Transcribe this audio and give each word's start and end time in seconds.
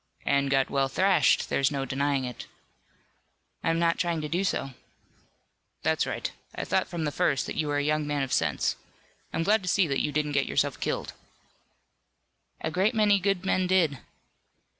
"And 0.25 0.49
got 0.49 0.71
well 0.71 0.87
thrashed. 0.87 1.47
There's 1.47 1.69
no 1.69 1.85
denying 1.85 2.25
it." 2.25 2.47
"I'm 3.63 3.77
not 3.77 3.99
trying 3.99 4.19
to 4.21 4.27
do 4.27 4.43
so." 4.43 4.71
"That's 5.83 6.07
right. 6.07 6.31
I 6.55 6.63
thought 6.65 6.87
from 6.87 7.03
the 7.03 7.11
first 7.11 7.45
that 7.45 7.55
you 7.55 7.67
were 7.67 7.77
a 7.77 7.83
young 7.83 8.07
man 8.07 8.23
of 8.23 8.33
sense. 8.33 8.77
I'm 9.31 9.43
glad 9.43 9.61
to 9.61 9.69
see 9.69 9.85
that 9.85 10.01
you 10.01 10.11
didn't 10.11 10.31
get 10.31 10.47
yourself 10.47 10.79
killed." 10.79 11.13
"A 12.61 12.71
great 12.71 12.95
many 12.95 13.19
good 13.19 13.45
men 13.45 13.67
did." 13.67 13.99